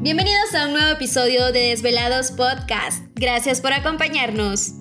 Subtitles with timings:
[0.00, 3.04] Bienvenidos a un nuevo episodio de Desvelados Podcast.
[3.16, 4.74] Gracias por acompañarnos.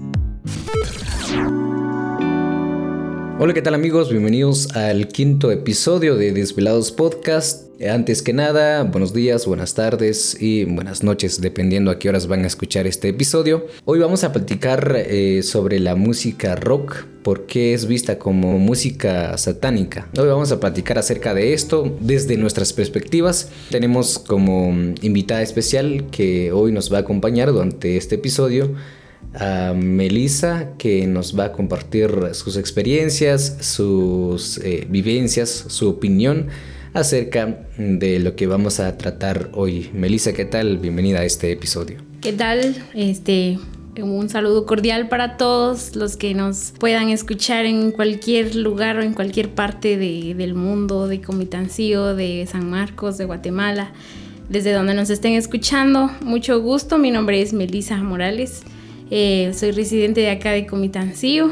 [3.39, 4.10] Hola, ¿qué tal amigos?
[4.10, 7.68] Bienvenidos al quinto episodio de Desvelados Podcast.
[7.88, 12.46] Antes que nada, buenos días, buenas tardes y buenas noches, dependiendo a qué horas van
[12.46, 13.68] a escuchar este episodio.
[13.86, 19.38] Hoy vamos a platicar eh, sobre la música rock, por qué es vista como música
[19.38, 20.07] satánica.
[20.18, 23.51] Hoy vamos a platicar acerca de esto desde nuestras perspectivas.
[23.69, 24.69] Tenemos como
[25.04, 28.71] invitada especial que hoy nos va a acompañar durante este episodio
[29.33, 36.47] a Melissa que nos va a compartir sus experiencias, sus eh, vivencias, su opinión
[36.94, 39.89] acerca de lo que vamos a tratar hoy.
[39.94, 40.77] Melissa, ¿qué tal?
[40.77, 42.00] Bienvenida a este episodio.
[42.22, 42.75] ¿Qué tal?
[42.94, 43.59] Este,
[44.02, 49.14] un saludo cordial para todos los que nos puedan escuchar en cualquier lugar o en
[49.14, 53.91] cualquier parte del mundo, de Comitancio, de San Marcos, de Guatemala,
[54.50, 56.09] desde donde nos estén escuchando.
[56.22, 58.64] Mucho gusto, mi nombre es Melissa Morales.
[59.09, 61.50] Eh, soy residente de acá de Comitancillo.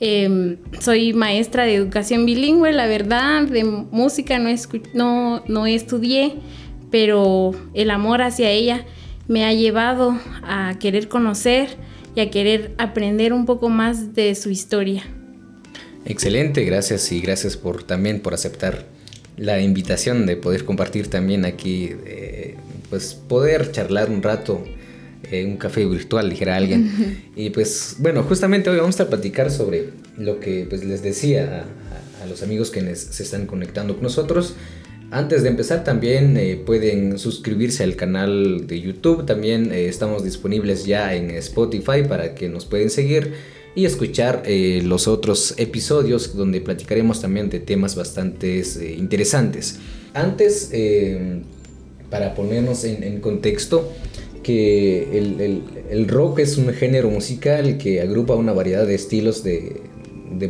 [0.00, 4.50] Em, soy maestra de educación bilingüe, la verdad, de música no,
[4.94, 6.36] no, no estudié,
[6.90, 8.86] pero el amor hacia ella
[9.28, 11.76] me ha llevado a querer conocer
[12.16, 15.04] y a querer aprender un poco más de su historia.
[16.06, 18.86] Excelente, gracias y gracias por también por aceptar
[19.36, 22.56] la invitación de poder compartir también aquí, eh,
[22.88, 24.64] pues poder charlar un rato
[25.30, 27.22] eh, un café virtual, dijera alguien.
[27.36, 31.66] y pues bueno, justamente hoy vamos a platicar sobre lo que pues les decía
[32.22, 34.54] a, los amigos que se están conectando con nosotros.
[35.10, 40.84] Antes de empezar también eh, pueden suscribirse al canal de YouTube, también eh, estamos disponibles
[40.84, 43.34] ya en Spotify para que nos pueden seguir
[43.74, 48.64] y escuchar los otros episodios donde platicaremos también de temas bastante
[48.98, 49.78] interesantes.
[50.12, 50.72] Antes,
[52.10, 53.92] para ponernos en contexto,
[54.50, 59.80] el, rock es un género musical que agrupa una variedad de estilos de,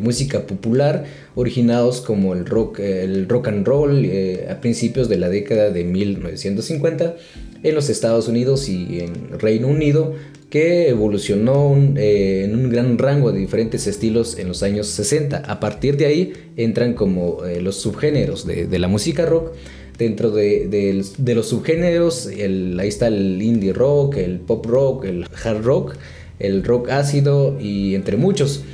[0.00, 1.04] música popular
[1.34, 5.84] originados como el rock, el rock and roll eh, a principios de la década de
[5.84, 7.16] 1950
[7.62, 10.14] en los Estados Unidos y en Reino Unido
[10.48, 15.38] que evolucionó eh, en un gran rango de diferentes estilos en los años 60.
[15.38, 19.52] A partir de ahí entran como eh, los subgéneros de la música rock
[20.00, 25.96] dentro de, los subgéneros, ahí está el indie rock, el pop rock, el hard rock,
[26.38, 28.64] el rock ácido y entre muchos.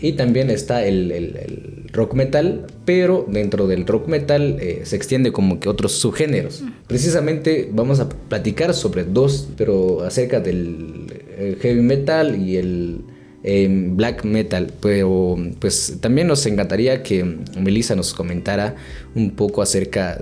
[0.00, 5.60] Y también está el, rock metal, pero dentro del rock metal eh, se extiende como
[5.60, 6.64] que otros subgéneros.
[6.88, 11.06] Precisamente vamos a platicar sobre dos, pero acerca del
[11.38, 13.04] eh, heavy metal y el
[13.44, 14.72] eh, black metal.
[14.80, 17.24] Pero pues también nos encantaría que
[17.60, 18.74] Melissa nos comentara
[19.14, 20.18] un poco acerca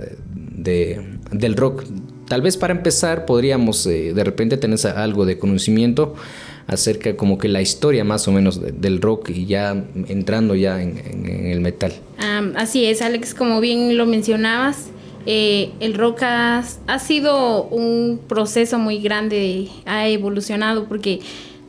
[0.63, 1.83] del rock.
[2.27, 6.15] Tal vez para empezar podríamos eh, de repente tener algo de conocimiento
[6.67, 9.71] acerca como que la historia más o menos del rock y ya
[10.07, 11.93] entrando ya en, el metal.
[12.55, 14.87] así es, Alex, como bien lo mencionabas,
[15.25, 16.63] eh, el rock ha,
[16.99, 21.19] sido un proceso muy grande, ha evolucionado porque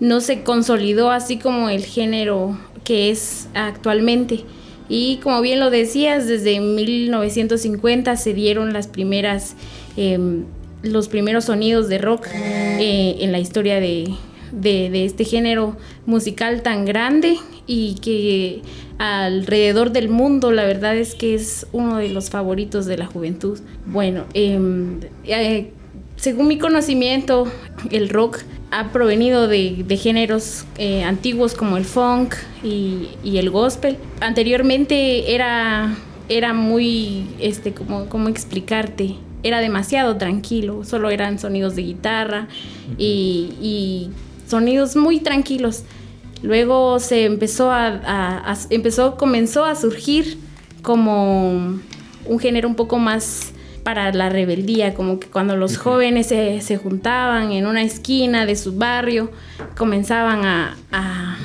[0.01, 4.45] no se consolidó así como el género que es actualmente.
[4.89, 9.57] Y como bien lo decías, desde 1950 se dieron las primeras,
[9.97, 10.45] em,
[10.83, 14.15] los primeros sonidos de rock eh, en la historia de,
[14.63, 17.37] este género musical tan grande
[17.67, 18.63] y que
[18.99, 23.59] alrededor del mundo la verdad es que es uno de los favoritos de la juventud.
[23.87, 25.73] Bueno, em, eh,
[26.25, 27.47] según mi conocimiento,
[27.91, 28.39] el rock
[28.71, 33.99] ha provenido de, géneros eh, antiguos como el funk y, el gospel.
[34.21, 35.95] Anteriormente era,
[36.31, 39.17] era muy, este, como, ¿cómo explicarte?
[39.43, 42.49] Era demasiado tranquilo, solo eran sonidos de guitarra
[42.97, 44.09] y,
[44.47, 45.85] sonidos muy tranquilos.
[46.43, 50.39] Luego se empezó a, empezó, comenzó a surgir
[50.81, 51.81] como
[52.25, 53.54] un género un poco más
[53.85, 58.77] para la rebeldía, como que cuando los jóvenes se, juntaban en una esquina de su
[58.77, 59.31] barrio,
[59.77, 60.77] comenzaban a,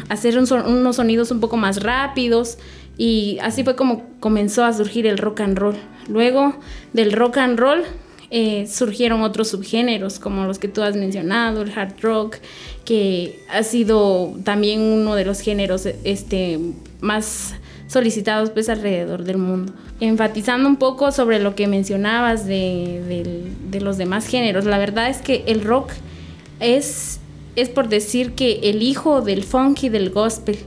[0.07, 2.57] hacer unos sonidos un poco más rápidos
[2.97, 5.75] y así fue como comenzó a surgir el rock and roll.
[6.07, 6.55] Luego
[6.93, 7.83] del rock and roll
[8.31, 12.37] eh, surgieron otros subgéneros como los que tú has mencionado, el hard rock,
[12.85, 16.59] que ha sido también uno de los géneros este,
[17.01, 17.55] más
[17.89, 19.73] solicitados pues alrededor del mundo.
[19.99, 23.51] Enfatizando un poco sobre lo que mencionabas de,
[23.81, 25.91] los demás géneros, la verdad es que el rock
[26.61, 27.19] es,
[27.55, 30.57] es por decir que el hijo del funk y del gospel.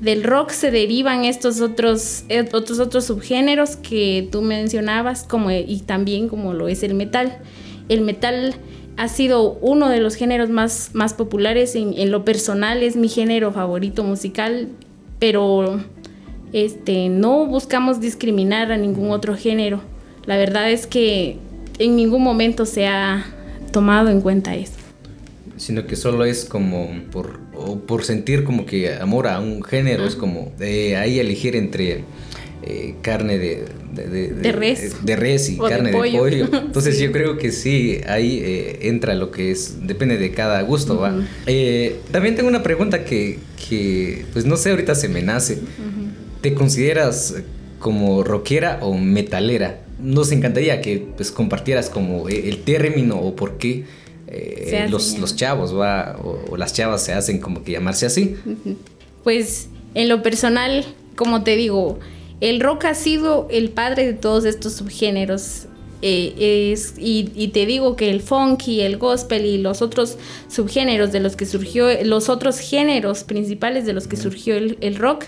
[0.00, 5.82] Del rock se derivan estos otros, eh, otros, otros subgéneros que tú mencionabas como, y
[5.84, 7.36] también como lo es el metal.
[7.88, 8.54] el metal
[8.96, 11.74] ha sido uno de los géneros más, más populares.
[11.74, 14.68] En, lo personal es mi género favorito musical,
[15.18, 15.80] pero
[16.52, 19.80] este, no buscamos discriminar a ningún otro género.
[20.26, 21.38] La verdad es que
[21.78, 23.24] en ningún momento se ha
[23.72, 24.74] tomado en cuenta eso.
[25.56, 27.40] Sino que solo es como por,
[27.86, 32.04] por sentir como que amor a un género, es como de ahí elegir entre
[32.62, 35.04] eh, carne de, de, res.
[35.04, 36.26] De, res y carne de pollo.
[36.52, 40.98] Entonces yo creo que sí, ahí eh, entra lo que es, depende de cada gusto,
[40.98, 41.14] ¿va?
[41.46, 43.38] Eh, también tengo una pregunta que,
[43.68, 45.58] que, pues no sé, ahorita se me nace.
[46.40, 47.34] ¿Te consideras
[47.78, 49.80] como rockera o metalera?
[50.00, 53.84] Nos encantaría que pues compartieras como el término o por qué
[54.88, 56.16] los, los, chavos ¿va?
[56.22, 58.36] O, o, las chavas se hacen como que llamarse así.
[59.24, 60.84] Pues en lo personal,
[61.16, 61.98] como te digo,
[62.40, 65.66] el rock ha sido el padre de todos estos subgéneros.
[66.02, 70.16] Eh, es, y, te digo que el funky, el gospel y los otros
[70.48, 75.24] subgéneros de los que surgió, los otros géneros principales de los que surgió el, rock,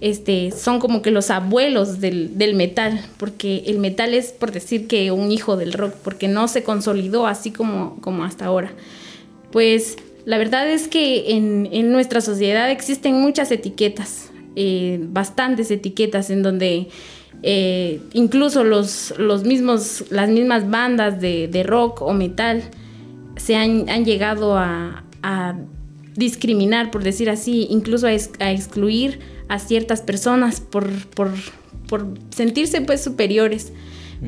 [0.00, 5.10] este, son como que los abuelos del, metal, porque el metal es por decir que
[5.10, 8.72] un hijo del rock, porque no se consolidó así como, como hasta ahora.
[9.52, 16.28] Pues la verdad es que en, en nuestra sociedad existen muchas etiquetas eh, bastantes etiquetas
[16.28, 16.88] en donde
[17.44, 22.62] eh, incluso los, los mismos, las mismas bandas de, rock o metal
[23.36, 25.04] se han, llegado a,
[26.16, 29.20] discriminar, por decir así, incluso a, excluir
[29.50, 31.34] a ciertas personas por, por,
[32.30, 33.72] sentirse pues superiores.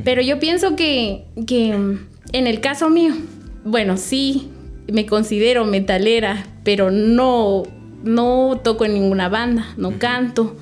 [0.05, 3.15] Pero yo pienso que, que en el caso mío,
[3.65, 4.49] bueno, sí,
[4.91, 7.65] me considero metalera, pero no
[8.03, 10.57] no toco en ninguna banda, no canto.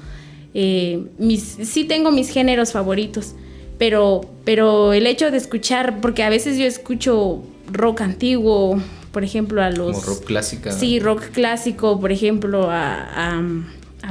[0.54, 1.04] Eh,
[1.42, 3.34] sí tengo mis géneros favoritos,
[3.78, 7.42] pero, pero el hecho de escuchar, porque a veces yo escucho
[7.72, 8.80] rock antiguo,
[9.12, 9.96] por ejemplo, a los...
[9.96, 10.72] Como rock clásica.
[10.72, 13.42] Sí, rock clásico, por ejemplo, a,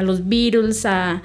[0.03, 1.21] los Beatles, a,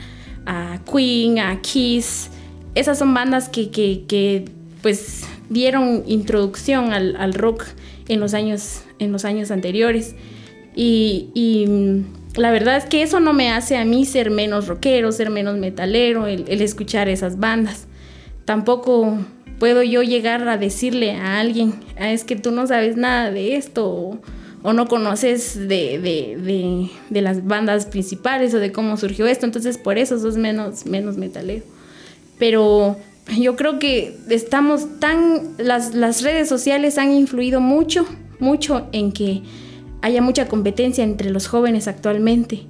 [0.91, 2.31] Queen, a Kiss.
[2.75, 4.44] Esas son bandas que,
[4.82, 7.65] pues dieron introducción al, rock
[8.09, 10.15] en los años, en los años anteriores.
[10.75, 15.12] Y, mm, la verdad es que eso no me hace a mí ser menos rockero,
[15.12, 17.87] ser menos metalero, el, escuchar esas bandas.
[18.44, 19.19] Tampoco
[19.59, 23.56] puedo yo llegar a decirle a alguien, ah, es que tú no sabes nada de
[23.56, 24.21] esto
[24.72, 30.37] no conoces de, las bandas principales o de cómo surgió esto, entonces por eso sos
[30.37, 31.64] menos, menos metalero.
[32.38, 32.96] Pero
[33.38, 38.06] yo creo que estamos tan, las, las redes sociales han influido mucho,
[38.40, 39.43] mucho en que
[40.05, 42.66] haya mucha competencia entre los jóvenes actualmente.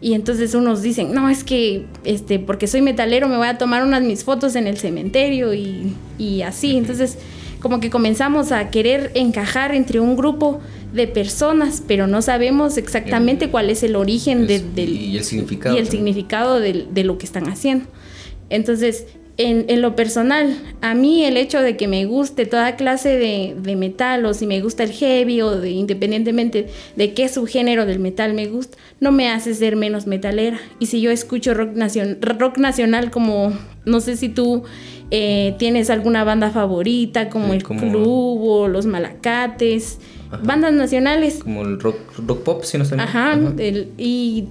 [0.00, 3.84] Y entonces unos dicen, no, es que este, porque soy metalero me voy a tomar
[3.84, 6.76] unas mis fotos en el cementerio y, así.
[6.76, 7.18] Entonces,
[7.60, 10.60] como que comenzamos a querer encajar entre un grupo
[10.92, 15.78] de personas, pero no sabemos exactamente cuál es el origen del, y el significado, y
[15.78, 17.86] el significado de, de lo que están haciendo.
[18.50, 19.06] Entonces,
[19.38, 24.24] en, lo personal, a mí el hecho de que me guste toda clase de, metal
[24.26, 28.46] o si me gusta el heavy o de, independientemente de qué subgénero del metal me
[28.46, 30.60] gusta, no me hace ser menos metalera.
[30.78, 31.70] Y si yo escucho rock,
[32.20, 33.52] rock nacional como,
[33.86, 34.64] no sé si tú
[35.10, 39.98] eh, tienes alguna banda favorita como el Club o los Malacates,
[40.42, 41.40] bandas nacionales.
[41.42, 41.96] Como el rock,
[42.44, 43.38] pop, si no estoy Ajá,
[43.98, 44.48] y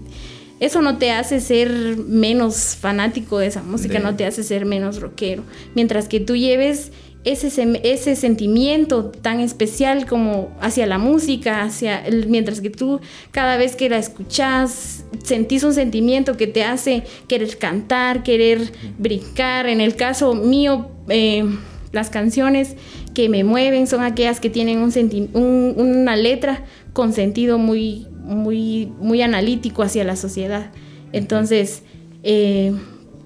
[0.59, 5.01] eso no te hace ser menos fanático de esa música, no te hace ser menos
[5.01, 5.43] rockero.
[5.73, 6.91] Mientras que tú lleves
[7.23, 12.99] ese, ese sentimiento tan especial como hacia la música, hacia mientras que tú
[13.31, 19.67] cada vez que la escuchas sentís un sentimiento que te hace querer cantar, querer brincar.
[19.67, 21.43] En el caso mío, eh,
[21.91, 22.75] las canciones
[23.13, 26.63] que me mueven son aquellas que tienen un una letra
[26.93, 30.71] con sentido muy, muy, muy analítico hacia la sociedad.
[31.11, 31.83] Entonces,
[32.23, 32.73] eh,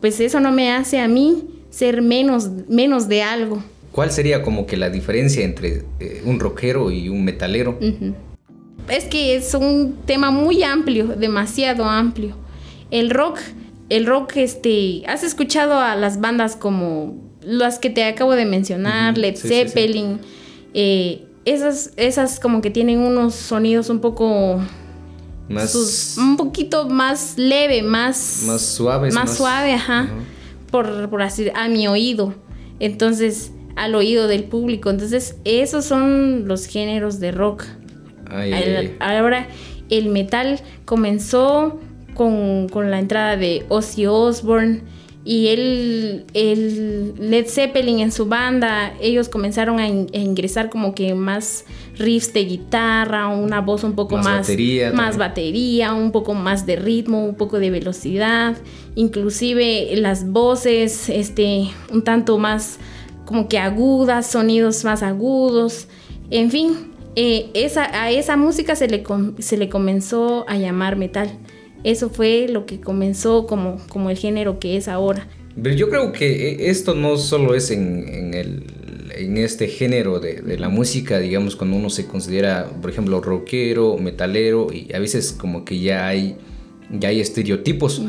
[0.01, 3.63] pues eso no me hace a mí ser menos, menos de algo.
[3.92, 7.80] ¿Cuál sería como que la diferencia entre eh, un rockero y un metalero?
[8.89, 12.36] Es que es un tema muy amplio, demasiado amplio.
[12.92, 13.39] El rock,
[13.89, 17.15] el rock, este, ¿has escuchado a las bandas como
[17.46, 20.20] las que te acabo de mencionar, Led Zeppelin?
[20.74, 24.60] Eh, esas, esas como que tienen unos sonidos un poco
[25.48, 30.10] más un poquito más leve, más más suave, más, suave, ajá,
[30.72, 32.34] por, por así a mi oído.
[32.80, 34.90] Entonces, al oído del público.
[34.90, 37.66] Entonces, esos son los géneros de rock.
[39.00, 39.48] Ahora
[39.90, 41.80] el metal comenzó
[42.16, 44.82] con, con, la entrada de Ozzy Osbourne
[45.27, 51.65] y él, el Led Zeppelin en su banda, ellos comenzaron a, ingresar como que más
[51.98, 56.67] riffs de guitarra, una voz un poco más, más batería, más batería, un poco más
[56.67, 58.55] de ritmo, un poco de velocidad,
[58.94, 62.77] inclusive las voces, este, un tanto más
[63.25, 65.88] como que agudas, sonidos más agudos,
[66.29, 69.03] en fin, eh, esa, a esa música se le,
[69.39, 71.32] se le comenzó a llamar metal.
[71.86, 75.27] Eso fue lo que comenzó como, como el género que es ahora.
[75.62, 78.63] Pero yo creo que e, esto no solo es en, el,
[79.15, 84.74] en este género de, la música, digamos, cuando uno se considera, por ejemplo, rockero, metalero,
[84.74, 86.38] y a veces como que ya hay,
[86.89, 88.01] ya hay estereotipos.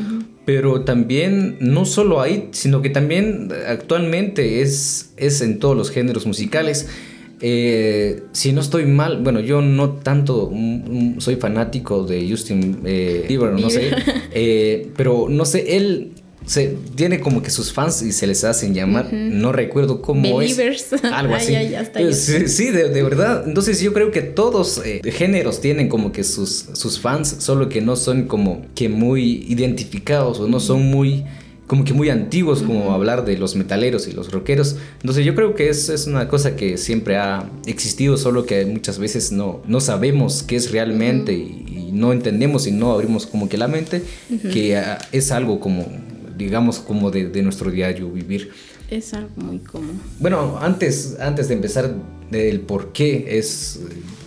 [0.43, 6.25] Pero también, no solo hay, sino que también actualmente es, es en todos los géneros
[6.25, 6.89] musicales.
[7.39, 10.51] Eh, si no estoy mal, bueno, yo no tanto
[11.19, 13.91] soy fanático de Justin eh, Bieber, no sé,
[14.31, 16.13] eh, pero no sé, él
[16.47, 20.57] se, tiene como que sus fans y se les hacen llamar, no recuerdo cómo es.
[21.03, 21.53] Algo así.
[22.47, 23.43] sí, de, verdad.
[23.45, 27.95] Entonces yo creo que todos géneros tienen como que sus, sus fans, solo que no
[27.95, 31.25] son como que muy identificados o no son muy
[31.67, 34.77] como que muy antiguos, como hablar de los metaleros y los rockeros.
[35.01, 38.97] Entonces yo creo que es, es una cosa que siempre ha existido, solo que muchas
[38.99, 43.57] veces no, no sabemos qué es realmente y, no entendemos y no abrimos como que
[43.57, 44.03] la mente,
[44.51, 45.87] que ah, es algo como,
[46.37, 48.51] digamos, como de, de, nuestro diario vivir.
[48.91, 49.99] Es algo muy común.
[50.19, 51.95] Bueno, antes, antes de empezar
[52.29, 53.79] del por qué es,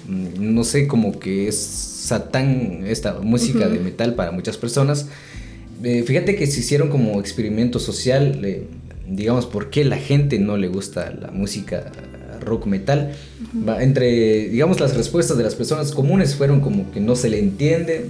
[0.09, 5.06] mm, no sé, como que es satán esta música de metal para muchas personas.
[5.82, 8.44] Eh, fíjate que se hicieron como experimento social,
[9.08, 11.90] digamos, por qué la gente no le gusta la música
[12.40, 13.12] rock metal.
[13.80, 18.06] Entre, digamos, las respuestas de las personas comunes fueron como que no se le entiende,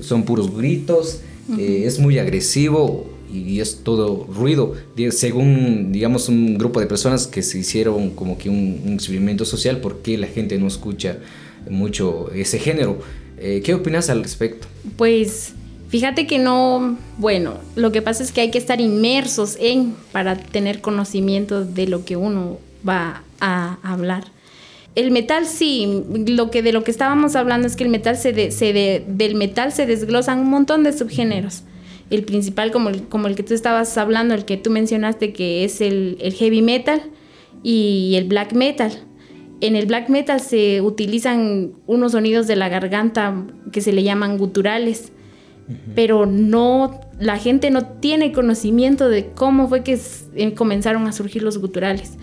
[0.00, 1.20] son puros gritos,
[1.58, 4.74] eh, es muy agresivo y es todo ruido.
[5.10, 10.02] Según, digamos, un grupo de personas que se hicieron como que un, experimento social, ¿por
[10.02, 11.18] qué la gente no escucha
[11.68, 12.98] mucho ese género?
[13.38, 14.66] Eh, ¿Qué opinas al respecto?
[14.96, 15.54] Pues
[15.94, 20.36] Fíjate que no, bueno, lo que pasa es que hay que estar inmersos en para
[20.36, 24.24] tener conocimiento de lo que uno va a hablar.
[24.96, 28.32] El metal sí, lo que de lo que estábamos hablando es que el metal se,
[28.32, 31.62] del metal se desglosan un montón de subgéneros.
[32.10, 35.62] El principal, como el, como el que tú estabas hablando, el que tú mencionaste, que
[35.62, 37.02] es el, el heavy metal
[37.62, 39.04] y el black metal.
[39.60, 44.38] En el black metal se utilizan unos sonidos de la garganta que se le llaman
[44.38, 45.12] guturales
[45.94, 49.98] pero no, la gente no tiene conocimiento de cómo fue que
[50.34, 52.18] eh, comenzaron a surgir los guturales.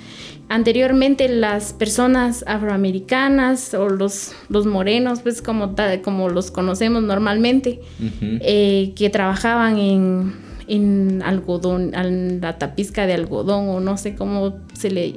[0.49, 7.79] Anteriormente las personas afroamericanas o los, los morenos, pues como, como los conocemos normalmente,
[8.21, 10.33] eh, que trabajaban en,
[10.67, 15.15] en algodón, en la tapizca de algodón o no sé cómo se le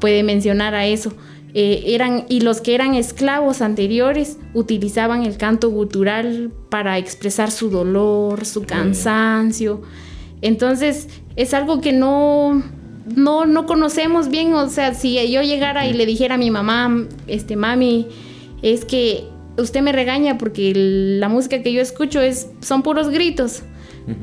[0.00, 1.12] puede mencionar a eso
[1.54, 7.68] eh, eran, y los que eran esclavos anteriores utilizaban el canto gutural para expresar su
[7.68, 9.82] dolor, su cansancio.
[10.40, 12.62] Entonces, es algo que no,
[13.14, 14.54] no, no conocemos bien.
[14.54, 18.08] O sea, si yo llegara y le dijera a mi mamá, este, mami,
[18.62, 19.24] es que
[19.58, 23.62] usted me regaña porque la música que yo escucho es, son puros gritos.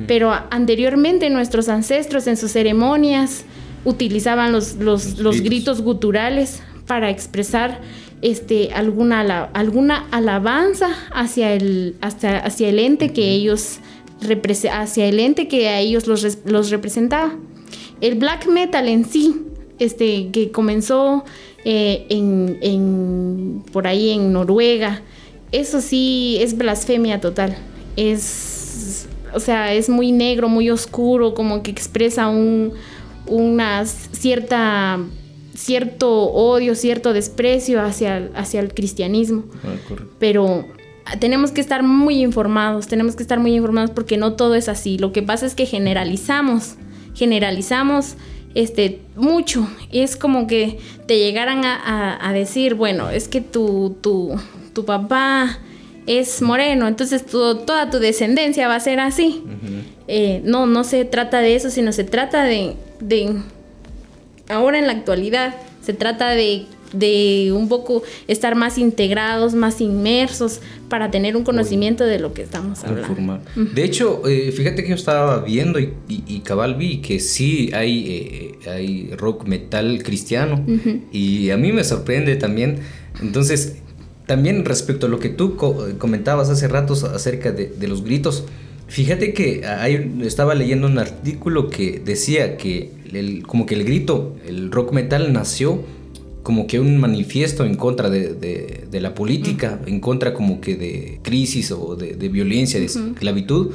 [0.07, 3.45] Pero anteriormente nuestros ancestros en sus ceremonias
[3.85, 7.81] utilizaban los, los, los gritos guturales para expresar
[8.23, 9.21] este, alguna,
[9.53, 13.77] alguna alabanza hacia el, hasta, hacia el ente que ellos
[14.71, 17.35] hacia el ente que a ellos los, los, representaba.
[18.01, 19.35] El black metal en sí,
[19.77, 21.23] este, que comenzó
[21.63, 25.03] eh, en, en, por ahí en Noruega,
[25.51, 27.55] eso sí es blasfemia total.
[27.97, 32.73] Es, o sea, es muy negro, muy oscuro, como que expresa un,
[33.27, 34.99] una cierta
[35.59, 39.43] cierto odio, cierto desprecio hacia, hacia el cristianismo.
[39.63, 39.75] Ah,
[40.17, 40.65] Pero
[41.19, 44.97] tenemos que estar muy informados, tenemos que estar muy informados porque no todo es así.
[44.97, 46.75] Lo que pasa es que generalizamos,
[47.13, 48.15] generalizamos
[48.55, 49.67] este, mucho.
[49.91, 54.35] Es como que te llegaran a, decir, bueno, es que tu, tu,
[54.73, 55.59] tu papá
[56.07, 59.43] es moreno, entonces toda tu descendencia va a ser así.
[60.07, 62.75] Eh, no, no se trata de eso, sino se trata de
[64.49, 66.65] ahora en la actualidad se trata de,
[67.53, 72.83] un poco estar más integrados, más inmersos para tener un conocimiento de lo que estamos
[72.83, 73.39] hablando.
[73.55, 78.57] De hecho, eh, fíjate que yo estaba viendo y, y, cabal vi que sí hay,
[78.63, 80.65] eh, hay rock metal cristiano
[81.11, 82.79] y a mí me sorprende también.
[83.21, 83.77] Entonces,
[84.25, 85.55] también respecto a lo que tú
[85.97, 88.45] comentabas hace ratos acerca de, de los gritos,
[88.89, 89.61] Fíjate que
[90.23, 95.31] estaba leyendo un artículo que decía que el, como que el grito, el rock metal
[95.31, 95.83] nació
[96.41, 101.71] como que un manifiesto en contra de, la política, en contra como que de crisis
[101.71, 103.73] o de, violencia, de esclavitud.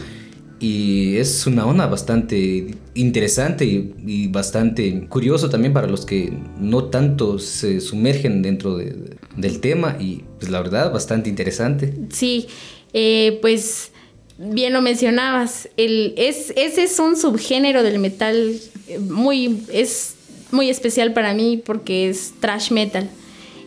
[0.59, 7.39] Y es una onda bastante interesante y, bastante curioso también para los que no tanto
[7.39, 11.95] se sumergen dentro del tema y pues la verdad bastante interesante.
[12.11, 12.49] Sí,
[12.93, 13.93] eh, pues
[14.39, 18.57] bien lo mencionabas, el, es, ese es un subgénero del metal
[18.89, 20.15] eh, muy, es
[20.51, 23.09] muy especial para mí porque es trash metal.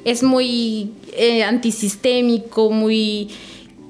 [0.05, 3.29] Es muy eh, antisistémico, muy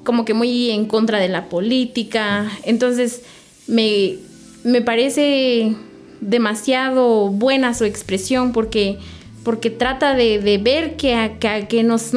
[0.04, 2.50] como que muy en contra de la política.
[2.64, 3.22] Entonces,
[3.66, 4.16] me,
[4.64, 5.74] me parece
[6.20, 8.98] demasiado buena su expresión porque,
[9.44, 11.36] porque trata de, ver que,
[11.68, 12.12] que, nos,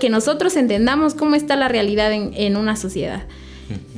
[0.00, 3.24] que nosotros entendamos cómo está la realidad en, una sociedad.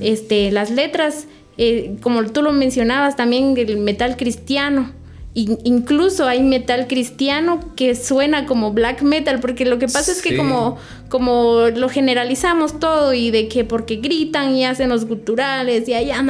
[0.01, 1.27] Este, las letras,
[1.59, 4.93] eh, como tú lo mencionabas, también el metal cristiano.
[5.35, 10.37] Incluso hay metal cristiano que suena como black metal, porque lo que pasa es que
[10.37, 10.77] como,
[11.09, 16.23] como lo generalizamos todo y de que porque gritan y hacen los guturales y allá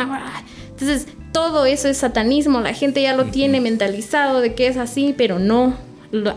[0.71, 5.15] entonces todo eso es satanismo, la gente ya lo tiene mentalizado de que es así,
[5.17, 5.75] pero no,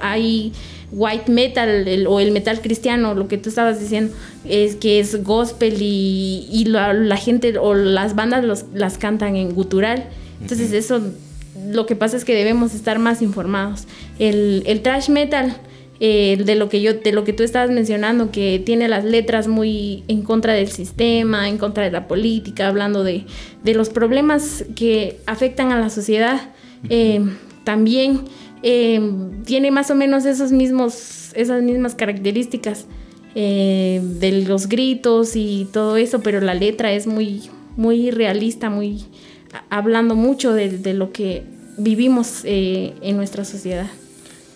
[0.02, 0.54] hay
[0.92, 4.16] white metal o el metal cristiano, lo que tú estabas diciendo,
[4.46, 10.06] es que es gospel y, la, gente o las bandas las cantan en gutural.
[10.42, 11.02] Entonces eso
[11.70, 13.88] lo que pasa es que debemos estar más informados.
[14.20, 15.58] El, el trash metal,
[16.00, 19.48] eh, de lo que yo, de lo que tú estabas mencionando, que tiene las letras
[19.48, 23.26] muy en contra del sistema, en contra de la política, hablando de,
[23.64, 26.54] los problemas que afectan a la sociedad,
[26.90, 27.22] eh,
[27.64, 28.22] también
[28.64, 29.02] eh,
[29.46, 32.86] tiene más o menos esos mismos, esas mismas características
[33.36, 37.44] de los gritos y todo eso, pero la letra es muy,
[37.76, 39.06] muy realista, muy
[39.70, 41.44] hablando mucho de, lo que
[41.78, 43.88] vivimos eh, en nuestra sociedad.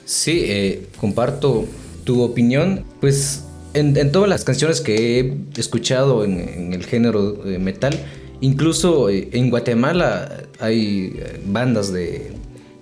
[0.05, 1.65] Sí, eh, comparto
[2.03, 2.83] tu opinión.
[2.99, 3.43] Pues
[3.73, 7.97] en, todas las canciones que he escuchado en, el género metal,
[8.41, 11.13] incluso eh, en Guatemala hay
[11.45, 12.31] bandas de,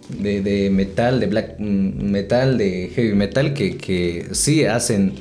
[0.09, 5.13] de, metal, de black metal, de heavy metal, que, que sí hacen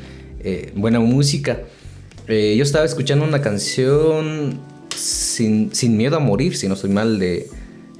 [0.75, 1.61] buena música.
[2.27, 4.59] yo estaba escuchando una canción
[4.95, 7.49] sin, sin miedo a morir, si no estoy mal, de,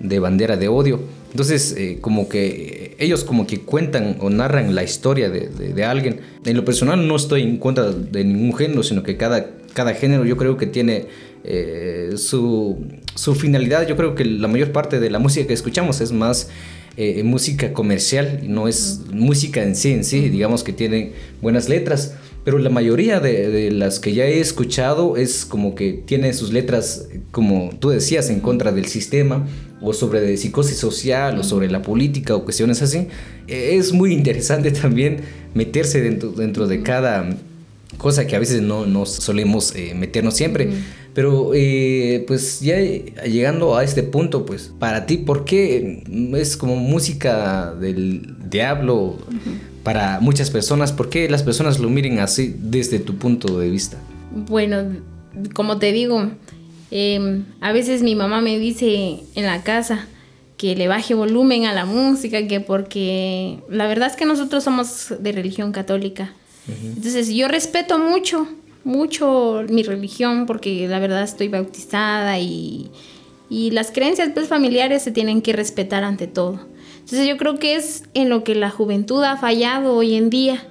[0.01, 1.01] de bandera de odio.
[1.31, 6.21] Entonces, eh, como que ellos como que cuentan o narran la historia de, de, alguien.
[6.45, 10.25] En lo personal no estoy en contra de ningún género, sino que cada, cada género
[10.25, 11.07] yo creo que tiene
[11.45, 13.87] eh, su, su, finalidad.
[13.87, 16.49] Yo creo que la mayor parte de la música que escuchamos es más
[16.97, 22.15] eh, música comercial no es música en sí, en sí, digamos que tiene buenas letras
[22.49, 27.07] pero la mayoría de, las que ya he escuchado es como que tiene sus letras,
[27.31, 29.47] como tú decías, en contra del sistema
[29.83, 33.09] o sobre de psicosis social o sobre la política o cuestiones así.
[33.49, 35.19] E, es muy interesante también
[35.53, 37.29] meterse dentro, dentro de cada
[37.99, 40.71] cosa que a veces no, nos solemos eh, meternos siempre.
[41.15, 46.05] Pero eh, pues ya llegando a este punto, pues para ti, ¿por qué
[46.37, 49.19] es como música del diablo?
[49.89, 50.93] para muchas personas.
[50.93, 53.97] ¿Por qué las personas lo miren así desde tu punto de vista?
[54.47, 54.85] Bueno,
[55.55, 56.31] como te digo,
[56.91, 60.07] em, a veces mi mamá me dice en la casa
[60.59, 65.15] que le baje volumen a la música, que porque la verdad es que nosotros somos
[65.19, 66.35] de religión católica.
[66.69, 68.47] Entonces yo respeto mucho,
[68.85, 72.91] mucho mi religión porque la verdad estoy bautizada y,
[73.51, 76.61] y las creencias pues, familiares se tienen que respetar ante todo.
[77.01, 80.63] Entonces yo creo que es en lo que la juventud ha fallado hoy en día,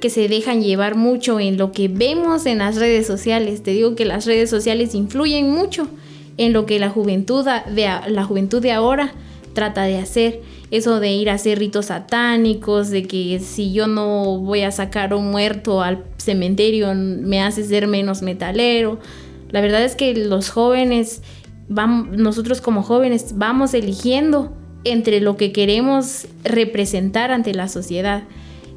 [0.00, 3.62] que se dejan llevar mucho en lo que vemos en las redes sociales.
[3.62, 5.88] Te digo que las redes sociales influyen mucho
[6.36, 9.14] en lo que la juventud de, la juventud de ahora
[9.54, 10.42] trata de hacer.
[10.70, 15.14] Eso de ir a hacer ritos satánicos, de que si yo no voy a sacar
[15.14, 18.98] un muerto al cementerio me hace ser menos metalero.
[19.50, 21.22] La verdad es que los jóvenes,
[21.68, 24.52] nosotros como jóvenes vamos eligiendo
[24.84, 28.24] entre lo que queremos representar ante la sociedad.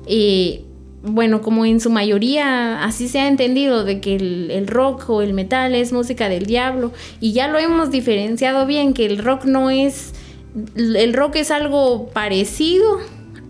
[0.05, 0.63] Eh,
[1.01, 5.33] bueno, como en su mayoría así se ha entendido de que el, rock o el
[5.33, 9.69] metal es música del diablo y ya lo hemos diferenciado bien que el rock no
[9.69, 10.13] es
[10.75, 12.99] el rock es algo parecido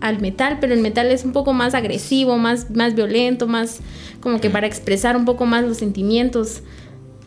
[0.00, 3.80] al metal, pero el metal es un poco más agresivo, más, más violento, más
[4.20, 6.62] como que para expresar un poco más los sentimientos.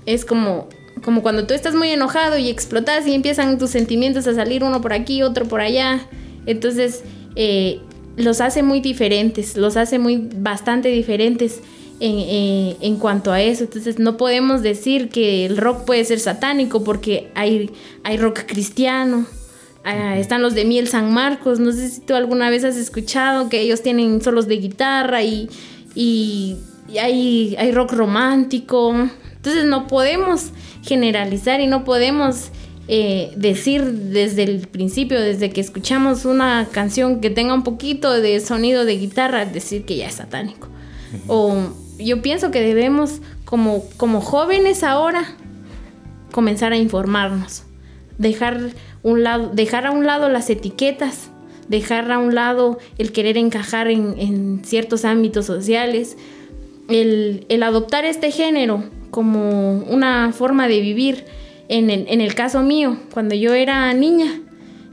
[0.05, 0.67] Es como
[1.03, 4.81] como cuando tú estás muy enojado y explotas y empiezan tus sentimientos a salir uno
[4.81, 6.07] por aquí, otro por allá.
[6.45, 7.03] Entonces,
[7.35, 7.79] eh,
[8.15, 11.61] los hace muy diferentes, los hace muy bastante diferentes.
[11.99, 13.63] en, eh, en, cuanto a eso.
[13.63, 17.71] Entonces no podemos decir que el rock puede ser satánico porque hay,
[18.03, 19.25] hay rock cristiano.
[19.83, 21.59] Ah, están los de Miel San Marcos.
[21.59, 25.49] No sé si tú alguna vez has escuchado que ellos tienen solos de guitarra y,
[25.93, 26.57] y,
[27.01, 28.93] hay, hay rock romántico.
[29.35, 30.51] Entonces no podemos
[30.83, 32.49] generalizar y no podemos
[32.87, 38.39] eh, decir desde el principio, desde que escuchamos una canción que tenga un poquito de
[38.39, 40.69] sonido de guitarra, decir que ya es satánico.
[41.27, 41.55] O
[41.99, 45.25] yo pienso que debemos, como, como jóvenes ahora,
[46.31, 47.63] comenzar a informarnos,
[48.17, 48.71] dejar,
[49.03, 51.29] un lado, dejar a un lado las etiquetas,
[51.67, 56.17] dejar a un lado el querer encajar en, ciertos ámbitos sociales,
[56.89, 61.25] el, el adoptar este género como una forma de vivir
[61.69, 64.41] en el, caso mío, cuando yo era niña,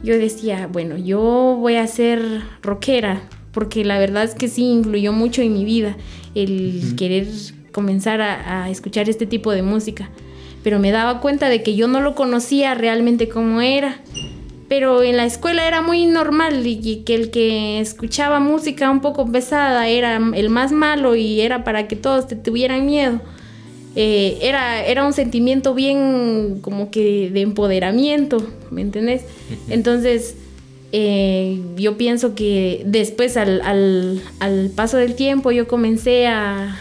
[0.02, 5.12] yo decía, bueno, yo voy a ser rockera, porque la verdad es que sí influyó
[5.12, 5.96] mucho en mi vida
[6.34, 7.26] el querer
[7.72, 10.10] comenzar a, escuchar este tipo de música.
[10.62, 14.00] Pero me daba cuenta de que yo no lo conocía realmente como era.
[14.68, 19.30] Pero en la escuela era muy normal y que el que escuchaba música un poco
[19.30, 23.20] pesada era el más malo y era para que todos te tuvieran miedo.
[23.96, 28.38] Eh, era, era un sentimiento bien como que de empoderamiento,
[28.70, 29.24] ¿me entendés?
[29.68, 30.36] Entonces,
[30.92, 34.22] eh, yo pienso que después al,
[34.74, 36.76] paso del tiempo yo comencé a,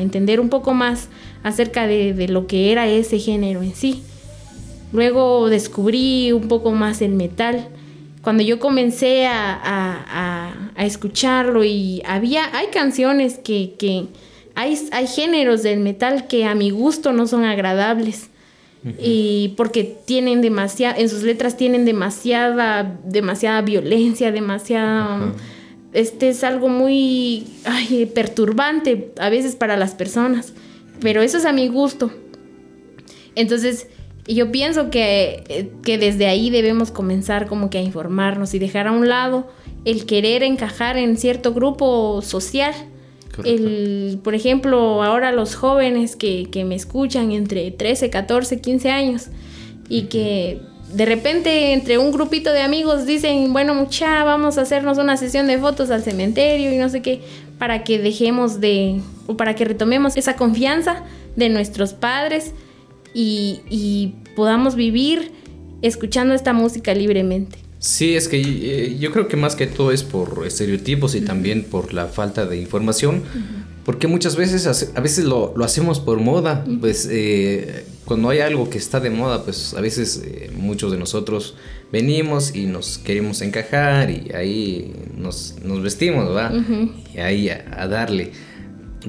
[0.00, 1.08] entender un poco más
[1.42, 4.02] acerca de, lo que era ese género en sí.
[4.92, 7.68] Luego descubrí un poco más el metal.
[8.22, 14.06] Cuando yo comencé a, escucharlo y había, hay canciones que, que
[14.54, 14.76] hay,
[15.06, 18.28] géneros del metal que a mi gusto no son agradables.
[18.98, 25.32] Y porque tienen demasiada, en sus letras tienen demasiada, demasiada violencia, demasiada...
[25.92, 27.46] Este es algo muy
[28.14, 30.54] perturbante a veces para las personas.
[31.02, 32.10] Pero eso es a mi gusto.
[33.34, 33.88] Entonces,
[34.26, 38.92] yo pienso que, que desde ahí debemos comenzar como que a informarnos y dejar a
[38.92, 39.48] un lado
[39.84, 42.74] el querer encajar en cierto grupo social.
[43.44, 49.28] El, por ejemplo, ahora los jóvenes que, me escuchan entre 13, 14, 15 años
[49.88, 50.60] y que
[50.92, 55.46] de repente entre un grupito de amigos dicen, bueno mucha, vamos a hacernos una sesión
[55.46, 57.22] de fotos al cementerio y no sé qué,
[57.62, 61.04] para que dejemos de, o para que retomemos esa confianza
[61.36, 62.50] de nuestros padres
[63.14, 65.30] y, y podamos vivir
[65.80, 67.60] escuchando esta música libremente.
[67.78, 71.62] Sí, es que eh, yo creo que más que todo es por estereotipos y también
[71.62, 73.22] por la falta de información,
[73.84, 78.76] porque muchas veces, a veces lo, hacemos por moda, pues eh, cuando hay algo que
[78.76, 81.56] está de moda, pues a veces eh, muchos de nosotros
[81.90, 86.52] venimos y nos queremos encajar y ahí nos, vestimos, ¿va?
[87.14, 88.32] Y ahí a darle.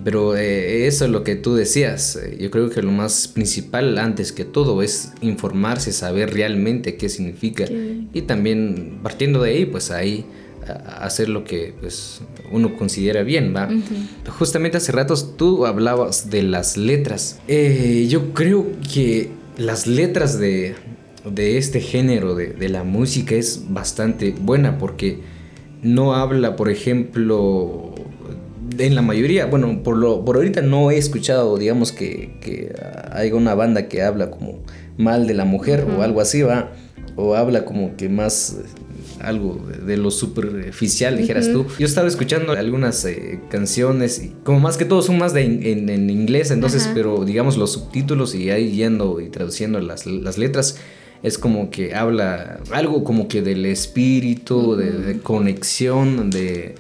[0.06, 2.18] Pero eh, eso es lo que tú decías.
[2.40, 7.66] Yo creo que lo más principal antes que todo es informarse, saber realmente qué significa
[8.14, 10.24] y también partiendo de ahí, pues ahí
[11.00, 12.22] hacer lo que pues,
[12.52, 13.70] uno considera bien, ¿va?
[14.30, 17.40] Justamente hace ratos tú hablabas de las letras.
[17.48, 20.76] Eh, yo creo que las letras de,
[21.36, 25.22] este género de, de la música es bastante buena porque
[25.82, 27.94] no habla, por ejemplo,
[28.78, 32.74] en la mayoría, bueno, por, lo, por ahorita no he escuchado, digamos, que, que
[33.12, 34.60] haya una banda que habla como
[34.98, 36.72] mal de la mujer o algo así, va,
[37.16, 38.58] o habla como que más
[39.24, 41.66] algo de lo superficial, dijeras tú.
[41.80, 46.10] Yo estaba escuchando algunas eh, canciones, y como más que todo son más de en,
[46.10, 50.78] inglés, entonces, pero digamos los subtítulos y ahí yendo y traduciendo las, las letras,
[51.24, 56.76] es como que habla algo como que del espíritu, de conexión, de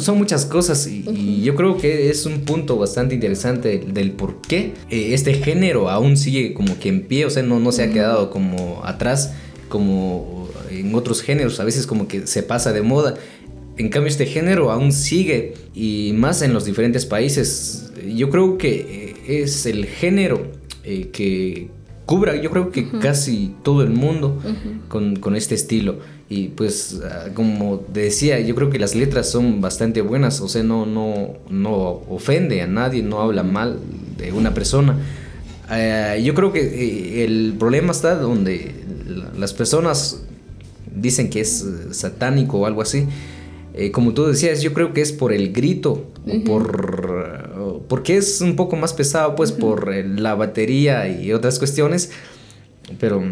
[0.00, 4.74] son muchas cosas y, yo creo que es un punto bastante interesante del por qué
[4.90, 7.90] eh, este género aún sigue como que en pie, o sea, no, no se ha
[7.90, 9.32] quedado como atrás
[9.68, 10.41] como
[10.80, 13.14] en otros géneros, a veces como que se pasa de moda.
[13.76, 17.90] En cambio este género aún sigue y más en los diferentes países.
[18.14, 20.46] Yo creo que eh, es el género
[20.84, 21.68] eh, que
[22.06, 24.38] cubra, yo creo que casi todo el mundo
[24.88, 26.00] con, con este estilo.
[26.28, 30.62] Y pues, ah, como decía, yo creo que las letras son bastante buenas, o sea,
[30.62, 33.78] no, no, no ofende a nadie, no habla mal
[34.16, 34.96] de una persona.
[35.70, 38.74] Eh, yo creo que eh, el problema está donde
[39.38, 40.22] las personas
[40.94, 43.06] dicen que es eh, satánico o algo así.
[43.92, 46.06] como tú decías, yo creo que es por el grito,
[46.44, 52.10] por, porque es un poco más pesado, pues por la batería y otras cuestiones.
[53.00, 53.22] Pero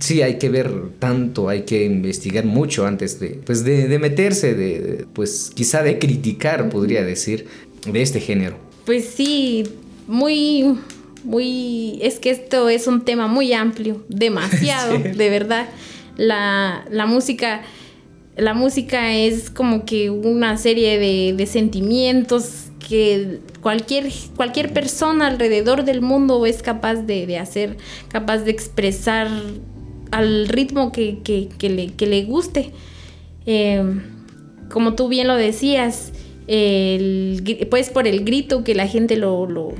[0.00, 5.06] sí hay que ver tanto, hay que investigar mucho antes de, pues de, meterse, de,
[5.12, 7.46] pues quizá de criticar, podría decir.
[7.86, 8.56] de este género.
[8.84, 9.64] Pues sí,
[10.06, 10.78] muy,
[11.22, 15.68] muy, es que esto es un tema muy amplio, demasiado, de verdad.
[16.20, 17.62] La, la, música,
[18.36, 25.84] la música es como que una serie de, de sentimientos que cualquier, cualquier persona alrededor
[25.84, 27.78] del mundo es capaz de, de hacer,
[28.08, 29.28] capaz de expresar
[30.10, 32.72] al ritmo que, que, que, le, que le, guste.
[33.46, 33.82] Eh,
[34.70, 36.12] como tú bien lo decías,
[36.46, 39.72] el, pues por el grito que la gente lo, lo,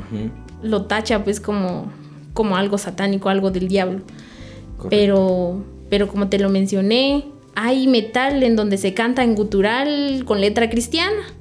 [0.62, 1.90] lo, tacha pues como,
[2.33, 4.00] como algo satánico, algo del diablo.
[4.88, 7.24] Pero, pero como te lo mencioné,
[7.55, 11.35] hay metal en donde se canta en gutural con letra cristiana.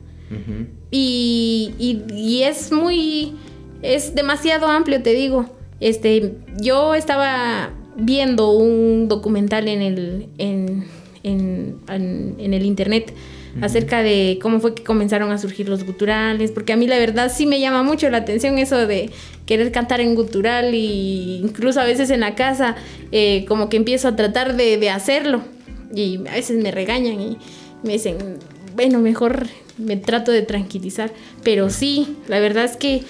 [0.92, 3.34] y, y, y, es muy,
[3.82, 5.46] es demasiado amplio, te digo.
[5.80, 10.86] Este, yo estaba viendo un documental en el, en,
[11.24, 13.14] en, en el internet
[13.62, 17.32] acerca de cómo fue que comenzaron a surgir los guturales, porque a mí la verdad
[17.34, 19.10] sí me llama mucho la atención eso de
[19.46, 22.76] querer cantar en gutural y incluso a veces en la casa
[23.12, 25.42] eh, como que empiezo a tratar de, de hacerlo
[25.94, 27.38] y a veces me regañan y
[27.84, 28.18] me dicen,
[28.76, 31.12] bueno, mejor me trato de tranquilizar,
[31.44, 33.04] pero sí, la verdad es que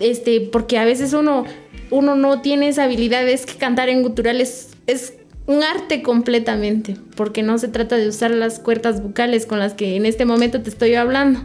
[0.00, 1.44] este porque a veces uno
[1.90, 5.14] uno no tiene esa habilidad, es que cantar en gutural es, es
[5.46, 9.96] un arte completamente, porque no se trata de usar las cuerdas bucales con las que
[9.96, 11.40] en este momento te estoy hablando,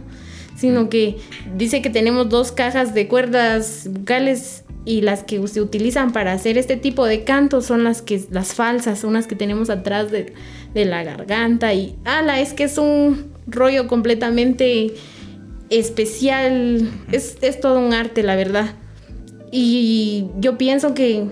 [0.56, 1.16] sino que
[1.56, 6.56] dice que tenemos dos cajas de cuerdas bucales y las que se utilizan para hacer
[6.56, 10.32] este tipo de cantos son las que las falsas, son las que tenemos atrás de,
[10.72, 14.94] de la garganta y ala, es que es un rollo completamente
[15.68, 18.74] especial, es, es todo un arte, la verdad.
[19.52, 21.26] Y yo pienso que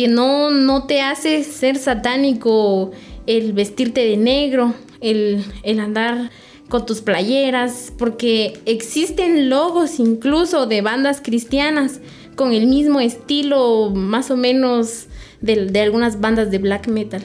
[0.00, 2.90] que no, no te hace ser satánico
[3.26, 5.44] el vestirte de negro, el,
[5.78, 6.30] andar
[6.70, 12.00] con tus playeras, porque existen logos incluso de bandas cristianas
[12.34, 15.08] con el mismo estilo más o menos
[15.42, 17.22] de, de, algunas bandas de black metal.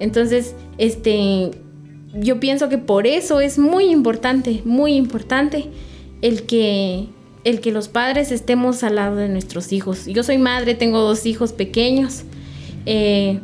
[0.00, 1.50] Entonces, este,
[2.14, 5.66] yo pienso que por eso es muy importante, muy importante
[6.22, 7.06] el que
[7.44, 10.06] el que los padres estemos al lado de nuestros hijos.
[10.06, 12.24] Yo soy madre, tengo dos hijos pequeños.
[12.86, 13.40] Eh,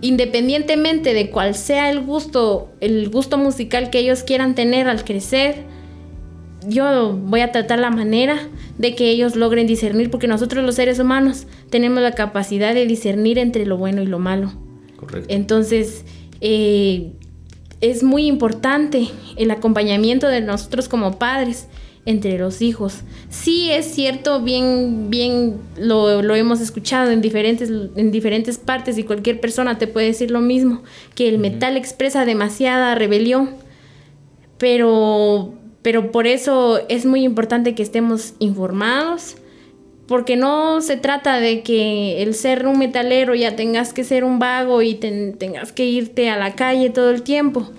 [0.00, 5.64] independientemente de cuál sea el gusto, el gusto musical que ellos quieran tener al crecer,
[6.66, 8.38] yo voy a tratar la manera
[8.78, 13.38] de que ellos logren discernir, porque nosotros los seres humanos tenemos la capacidad de discernir
[13.38, 14.52] entre lo bueno y lo malo.
[14.96, 15.32] Correcto.
[15.32, 16.04] Entonces,
[16.40, 17.12] eh,
[17.80, 21.68] es muy importante el acompañamiento de nosotros como padres
[22.06, 23.00] entre los hijos.
[23.30, 29.04] Sí es cierto, bien, bien lo, lo, hemos escuchado en diferentes, en diferentes partes y
[29.04, 30.82] cualquier persona te puede decir lo mismo,
[31.14, 33.50] que el metal expresa demasiada rebelión,
[34.58, 39.36] pero, pero por eso es muy importante que estemos informados,
[40.06, 44.38] porque no se trata de que el ser un metalero ya tengas que ser un
[44.38, 47.70] vago y tengas que irte a la calle todo el tiempo,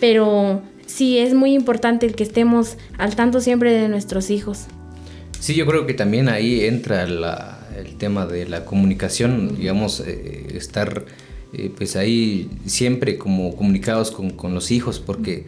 [0.00, 4.66] pero sí es muy importante el que estemos al tanto siempre de nuestros hijos.
[5.38, 11.06] Sí, yo creo que también ahí entra el tema de la comunicación, digamos, eh, estar
[11.54, 15.46] eh, pues ahí siempre como comunicados con, los hijos, porque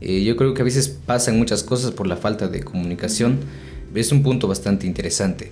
[0.00, 3.40] eh, yo creo que a veces pasan muchas cosas por la falta de comunicación.
[3.94, 5.50] Es un punto bastante interesante.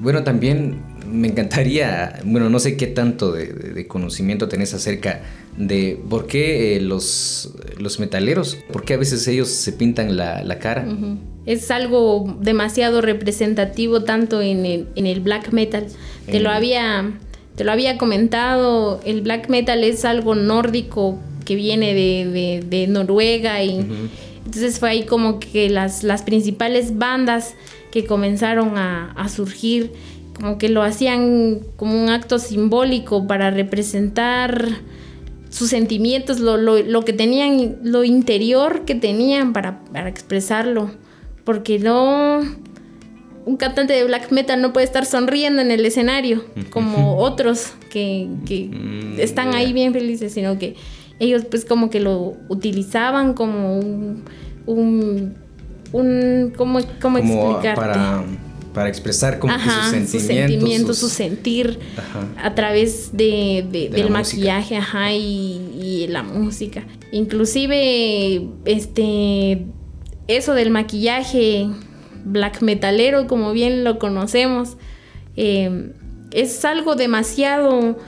[0.00, 5.22] bueno, también me encantaría, bueno, no sé qué tanto de, conocimiento tenés acerca
[5.56, 10.58] de por qué eh, los, los metaleros, por qué a veces ellos se pintan la,
[10.58, 10.86] cara.
[11.44, 15.86] Es algo demasiado representativo tanto en el, en el black metal.
[16.26, 17.12] Te lo había
[17.56, 23.62] te lo había comentado, el black metal es algo nórdico que viene de, de, Noruega
[23.62, 23.84] y
[24.46, 27.54] entonces fue ahí como que las, las principales bandas
[27.90, 29.92] que comenzaron a, a surgir
[30.34, 34.66] como que lo hacían como un acto simbólico para representar
[35.52, 40.90] sus sentimientos, lo, lo, que tenían, lo interior que tenían para, para, expresarlo.
[41.44, 42.40] Porque no.
[43.44, 48.28] Un cantante de black metal no puede estar sonriendo en el escenario como otros que,
[48.46, 50.76] que mm, están ahí bien felices, sino que
[51.18, 54.24] ellos, pues, como que lo utilizaban como un.
[54.64, 55.34] un,
[55.92, 57.74] un ¿Cómo, cómo explicarte?
[57.74, 58.24] Para
[58.72, 60.10] para expresar como sus sentimientos.
[60.10, 61.78] Sus sentimientos, su sentir
[62.42, 66.84] a través de, del maquillaje ajá, y, la música.
[67.12, 69.64] Inclusive, este,
[70.26, 71.68] eso del maquillaje
[72.24, 74.76] black metalero, como bien lo conocemos,
[75.36, 75.92] eh,
[76.32, 77.98] es algo demasiado...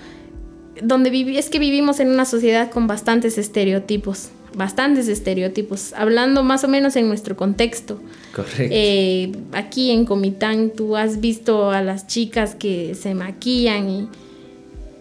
[0.82, 4.30] Donde es que vivimos en una sociedad con bastantes estereotipos.
[4.56, 8.00] Bastantes estereotipos, hablando más o menos en nuestro contexto.
[8.34, 8.62] Correcto.
[8.70, 14.08] Eh, aquí en Comitán tú has visto a las chicas que se maquillan y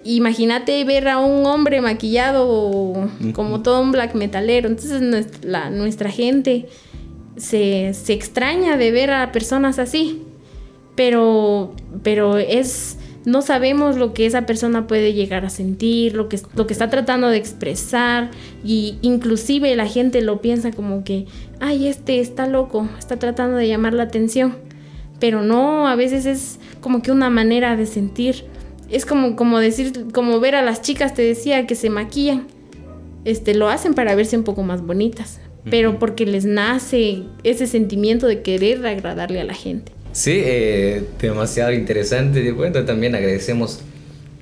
[0.04, 4.68] imagínate ver a un hombre maquillado como todo un black metalero.
[4.68, 6.68] Entonces nuestra, nuestra gente
[7.38, 10.22] se, se, extraña de ver a personas así.
[10.96, 16.40] Pero, pero es no sabemos lo que esa persona puede llegar a sentir, lo que,
[16.56, 18.32] lo que está tratando de expresar
[18.64, 21.26] y inclusive la gente lo piensa como que,
[21.60, 24.56] ay, este está loco, está tratando de llamar la atención.
[25.20, 28.44] Pero no, a veces es como que una manera de sentir.
[28.90, 32.48] Es como, como decir, como ver a las chicas, te decía, que se maquillan.
[33.24, 38.28] Este, lo hacen para verse un poco más bonitas, pero porque les nace ese sentimiento
[38.28, 39.92] de querer agradarle a la gente.
[40.13, 42.52] Sí, eh, demasiado interesante.
[42.52, 43.80] Bueno, también agradecemos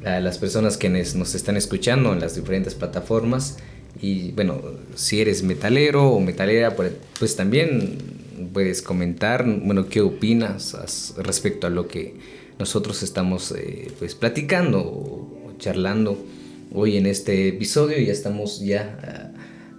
[0.03, 3.57] a las personas que nos están escuchando en las diferentes plataformas.
[4.01, 4.61] Y bueno,
[4.95, 7.99] si eres metalero o metalera, pues, pues también
[8.51, 10.75] puedes comentar, bueno, qué opinas
[11.17, 12.15] respecto a lo que
[12.59, 16.17] nosotros estamos eh, pues platicando o charlando
[16.73, 17.97] hoy en este episodio.
[17.97, 19.31] Ya estamos ya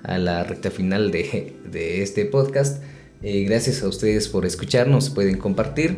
[0.05, 2.83] a, la recta final de, de este podcast.
[3.23, 5.97] Eh, gracias a ustedes por escucharnos, pueden compartir.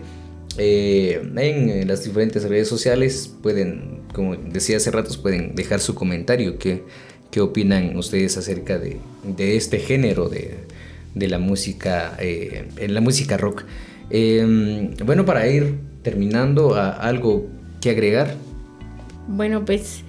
[0.57, 6.59] Eh, en las diferentes redes sociales pueden, como decía hace rato, pueden dejar su comentario,
[6.59, 6.85] qué,
[7.31, 8.99] qué opinan ustedes acerca de,
[9.39, 10.59] este género de,
[11.15, 13.65] de la música, eh, en la música rock.
[14.11, 17.49] Em, bueno, para ir terminando, ¿algo
[17.81, 18.37] que agregar?
[19.27, 20.05] Bueno, pues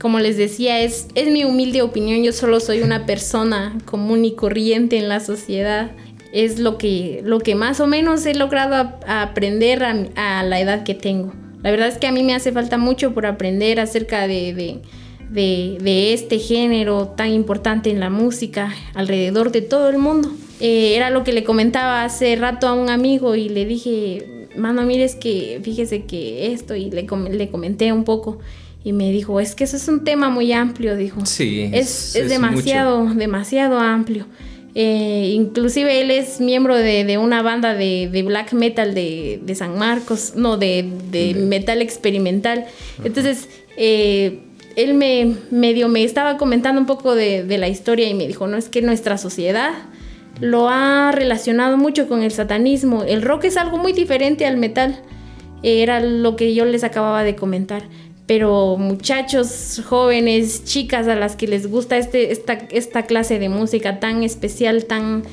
[0.00, 4.34] como les decía, es, es mi humilde opinión, yo solo soy una persona común y
[4.34, 5.92] corriente en la sociedad.
[6.32, 10.94] Es lo que, lo que más o menos he logrado aprender a, la edad que
[10.94, 11.32] tengo.
[11.62, 14.82] La verdad es que a mí me hace falta mucho por aprender acerca de,
[15.30, 20.30] de, este género tan importante en la música alrededor de todo el mundo.
[20.60, 24.82] Eh, era lo que le comentaba hace rato a un amigo y le dije, mano,
[24.82, 28.40] mire, es que fíjese que esto, y le, le comenté un poco.
[28.84, 31.24] Y me dijo, es que eso es un tema muy amplio, dijo.
[31.24, 31.70] Sí.
[31.72, 34.26] Es, es, demasiado, demasiado amplio.
[34.74, 40.58] Eh, inclusive él es miembro de, una banda de, black metal de, San Marcos, no,
[40.58, 40.84] de,
[41.48, 42.66] metal experimental.
[43.02, 44.40] Entonces, eh,
[44.76, 48.56] él me medio me estaba comentando un poco de, la historia y me dijo, no,
[48.56, 49.72] es que nuestra sociedad
[50.40, 53.04] lo ha relacionado mucho con el satanismo.
[53.04, 55.00] El rock es algo muy diferente al metal.
[55.62, 57.84] Era lo que yo les acababa de comentar
[58.26, 64.00] pero muchachos jóvenes, chicas a las que les gusta este, esta, esta clase de música
[64.00, 65.24] tan especial, tan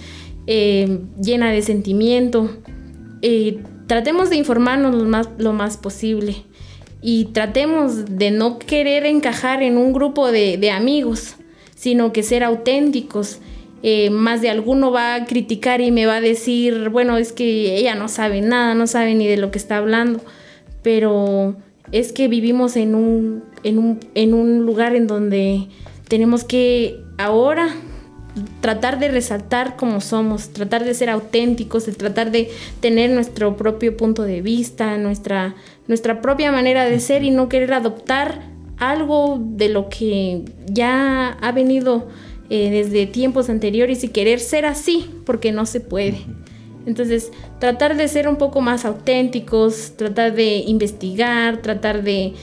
[0.47, 2.49] eh, llena de sentimiento,
[3.21, 6.43] eh, tratemos de informarnos lo más, lo más posible
[7.01, 11.35] y tratemos de no querer encajar en un grupo de, amigos,
[11.75, 13.39] sino que ser auténticos.
[13.83, 17.77] Eh, más de alguno va a criticar y me va a decir, bueno, es que
[17.77, 20.21] ella no sabe nada, no sabe ni de lo que está hablando,
[20.83, 21.55] pero
[21.91, 25.67] es que vivimos en un, en un, lugar en donde
[26.07, 27.69] tenemos que ahora
[28.61, 32.49] tratar de resaltar como somos, tratar de ser auténticos, de tratar de
[32.79, 35.55] tener nuestro propio punto de vista, nuestra,
[35.87, 41.51] nuestra propia manera de ser y no querer adoptar algo de lo que ya ha
[41.51, 42.07] venido
[42.49, 46.25] eh, desde tiempos anteriores y querer ser así, porque no se puede.
[46.85, 52.33] Entonces, tratar de ser un poco más auténticos, tratar de investigar, tratar de...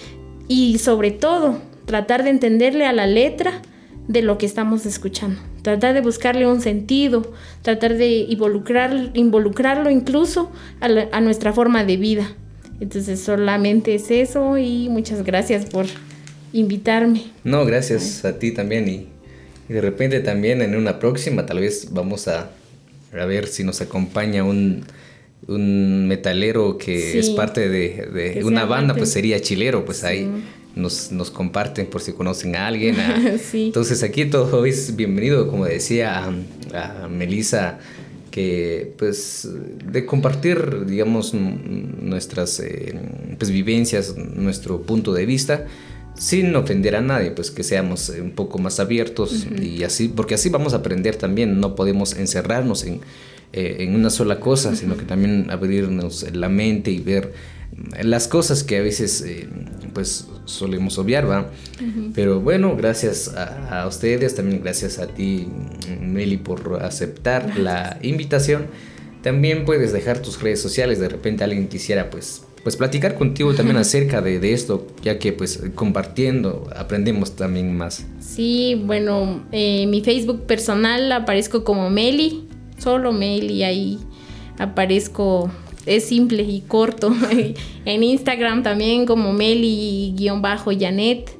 [0.47, 3.63] y sobre todo, tratar de entenderle a la letra
[4.09, 5.41] de lo que estamos escuchando.
[5.63, 12.33] Tratar de buscarle un sentido, tratar de involucrar, involucrarlo incluso a, nuestra forma de vida.
[12.81, 15.87] Entonces solamente es eso y muchas gracias por
[16.53, 17.25] invitarme.
[17.45, 19.09] No, gracias a ti también y
[19.69, 22.51] de repente también en una próxima tal vez vamos a
[23.13, 24.85] a ver si nos acompaña un,
[25.47, 30.29] metalero que es parte de, una banda, pues sería chilero, pues ahí
[30.75, 32.97] nos, nos, comparten por si conocen a alguien.
[33.53, 36.31] Entonces aquí todo es bienvenido, como decía
[36.75, 37.79] a, Melissa,
[38.31, 39.49] que pues
[39.85, 42.95] de compartir, digamos, nuestras eh,
[43.39, 45.67] pues, vivencias, nuestro punto de vista
[46.19, 50.49] sin ofender a nadie, pues que seamos un poco más abiertos y así, porque así
[50.49, 53.01] vamos a aprender también, no podemos encerrarnos en,
[53.53, 57.33] eh, una sola cosa, sino que también abrirnos la mente y ver
[58.03, 59.49] las cosas que a veces eh,
[59.93, 61.51] pues solemos obviar, ¿va?
[62.15, 65.47] Pero bueno, gracias a, ustedes, también gracias a ti,
[66.01, 68.67] Meli, por aceptar la invitación.
[69.23, 73.77] También puedes dejar tus redes sociales, de repente alguien quisiera pues pues platicar contigo también
[73.79, 78.07] acerca de, de, esto, ya que pues compartiendo aprendemos también más.
[78.21, 82.47] Sí, bueno, eh, mi Facebook personal aparezco como Meli,
[82.77, 83.99] solo Meli, ahí
[84.59, 85.51] aparezco,
[85.87, 87.11] es simple y corto.
[87.87, 91.31] en Instagram también como Meli-Janet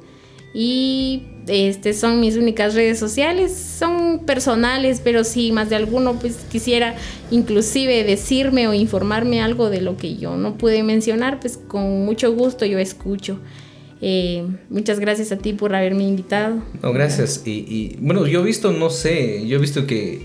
[0.55, 6.37] y este son mis únicas redes sociales, son personales, pero si más de alguno pues
[6.51, 6.95] quisiera
[7.31, 12.33] inclusive decirme o informarme algo de lo que yo no pude mencionar, pues con mucho
[12.33, 13.39] gusto yo escucho.
[14.01, 16.63] Eh, muchas gracias a ti por haberme invitado.
[16.81, 17.41] No, gracias.
[17.45, 20.21] Y, bueno, yo he visto, no sé, yo he visto que,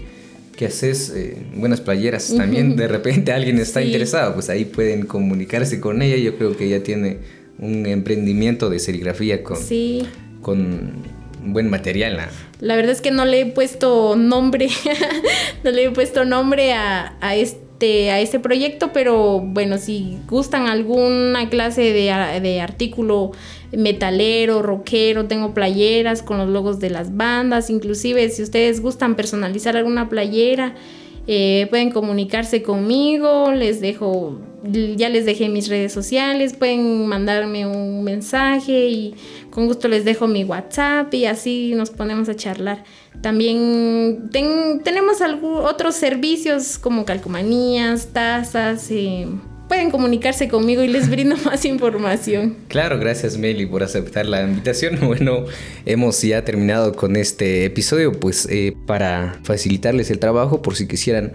[0.56, 2.32] que haces eh, buenas playeras.
[2.36, 6.16] También de repente alguien está interesado, pues ahí pueden comunicarse con ella.
[6.16, 7.18] Yo creo que ella tiene
[7.58, 10.06] un emprendimiento de serigrafía con, sí.
[10.44, 11.02] Con
[11.42, 12.18] buen material.
[12.60, 14.68] La verdad es que no le he puesto nombre,
[15.64, 17.64] no le he puesto nombre a, a este
[18.10, 23.32] a este proyecto, pero bueno, si gustan alguna clase de, de, artículo
[23.72, 29.76] metalero, rockero, tengo playeras con los logos de las bandas, inclusive si ustedes gustan personalizar
[29.76, 30.74] alguna playera,
[31.26, 38.04] eh, pueden comunicarse conmigo, les dejo, ya les dejé mis redes sociales, pueden mandarme un
[38.04, 39.14] mensaje y
[39.50, 42.84] con gusto les dejo mi WhatsApp y así nos ponemos a charlar.
[43.22, 48.90] También tenemos otros servicios como calcomanías, tazas.
[48.90, 49.26] Eh,
[49.74, 52.54] pueden comunicarse conmigo y les brindo más información.
[52.68, 55.00] Claro, gracias Meli por aceptar la invitación.
[55.04, 55.46] Bueno,
[55.84, 61.32] hemos ya terminado con este episodio, pues eh, para facilitarles el trabajo, por si quisieran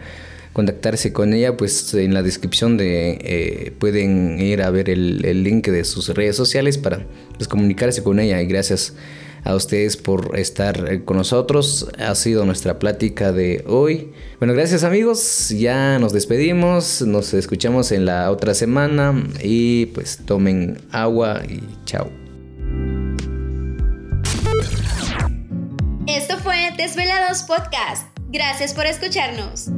[0.53, 5.67] contactarse con ella, pues en la descripción de eh, pueden ir a ver el, link
[5.67, 8.93] de sus redes sociales para pues, comunicarse con ella y gracias
[9.43, 11.89] a ustedes por estar eh, con nosotros.
[11.97, 14.11] Ha sido nuestra plática de hoy.
[14.39, 15.49] Bueno, gracias amigos.
[15.49, 17.01] Ya nos despedimos.
[17.01, 19.23] Nos escuchamos en la otra semana.
[19.41, 22.09] Y pues tomen agua y chao.
[26.07, 28.07] Esto fue Desvelados Podcast.
[28.31, 29.69] Gracias por escucharnos.